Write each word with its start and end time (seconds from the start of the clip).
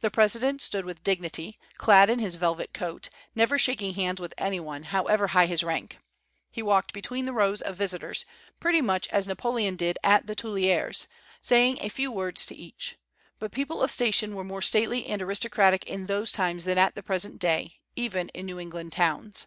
The 0.00 0.10
President 0.10 0.62
stood 0.62 0.86
with 0.86 1.02
dignity, 1.02 1.58
clad 1.76 2.08
in 2.08 2.18
his 2.18 2.36
velvet 2.36 2.72
coat, 2.72 3.10
never 3.34 3.58
shaking 3.58 3.92
hands 3.92 4.22
with 4.22 4.32
any 4.38 4.58
one, 4.58 4.84
however 4.84 5.26
high 5.26 5.44
his 5.44 5.62
rank. 5.62 5.98
He 6.50 6.62
walked 6.62 6.94
between 6.94 7.26
the 7.26 7.34
rows 7.34 7.60
of 7.60 7.76
visitors, 7.76 8.24
pretty 8.58 8.80
much 8.80 9.06
as 9.08 9.26
Napoleon 9.26 9.76
did 9.76 9.98
at 10.02 10.26
the 10.26 10.34
Tuileries, 10.34 11.08
saying 11.42 11.76
a 11.82 11.90
few 11.90 12.10
words 12.10 12.46
to 12.46 12.54
each; 12.56 12.96
but 13.38 13.52
people 13.52 13.82
of 13.82 13.90
station 13.90 14.34
were 14.34 14.44
more 14.44 14.62
stately 14.62 15.04
and 15.08 15.20
aristocratic 15.20 15.84
in 15.84 16.06
those 16.06 16.32
times 16.32 16.64
than 16.64 16.78
at 16.78 16.94
the 16.94 17.02
present 17.02 17.38
day, 17.38 17.76
even 17.96 18.30
in 18.30 18.46
New 18.46 18.58
England 18.58 18.94
towns. 18.94 19.46